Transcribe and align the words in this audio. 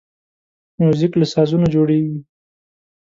موزیک 0.81 1.13
له 1.17 1.25
سازونو 1.33 1.67
جوړیږي. 1.75 2.17